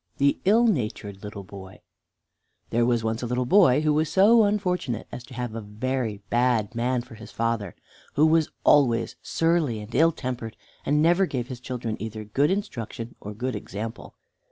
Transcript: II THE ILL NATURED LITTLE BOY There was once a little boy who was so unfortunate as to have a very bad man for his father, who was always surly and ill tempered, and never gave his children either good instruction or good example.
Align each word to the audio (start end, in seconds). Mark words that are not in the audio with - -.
II 0.19 0.31
THE 0.31 0.39
ILL 0.49 0.65
NATURED 0.65 1.21
LITTLE 1.23 1.43
BOY 1.43 1.79
There 2.71 2.87
was 2.87 3.03
once 3.03 3.21
a 3.21 3.27
little 3.27 3.45
boy 3.45 3.81
who 3.81 3.93
was 3.93 4.09
so 4.09 4.41
unfortunate 4.45 5.05
as 5.11 5.23
to 5.25 5.35
have 5.35 5.53
a 5.53 5.61
very 5.61 6.23
bad 6.31 6.73
man 6.73 7.03
for 7.03 7.13
his 7.13 7.29
father, 7.29 7.75
who 8.15 8.25
was 8.25 8.49
always 8.63 9.15
surly 9.21 9.79
and 9.79 9.93
ill 9.93 10.11
tempered, 10.11 10.57
and 10.87 11.03
never 11.03 11.27
gave 11.27 11.49
his 11.49 11.59
children 11.59 11.97
either 12.01 12.23
good 12.23 12.49
instruction 12.49 13.13
or 13.21 13.35
good 13.35 13.55
example. 13.55 14.15